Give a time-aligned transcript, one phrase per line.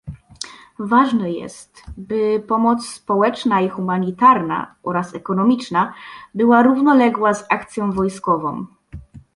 [0.79, 5.93] Ważne jest, aby pomoc społeczna i humanitarna oraz ekonomiczna
[6.35, 8.65] była równoległa z akcją wojskową